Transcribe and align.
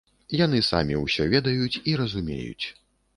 Яны 0.37 0.61
самі 0.69 0.95
ўсё 1.01 1.27
ведаюць 1.33 1.81
і 1.91 1.95
разумеюць. 2.01 2.65